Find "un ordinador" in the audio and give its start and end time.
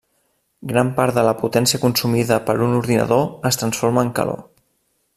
2.69-3.23